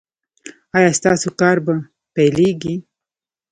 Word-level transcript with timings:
ایا 0.75 0.89
ستاسو 0.99 1.29
کار 1.39 1.57
به 1.65 1.73
پیلیږي؟ 2.13 2.75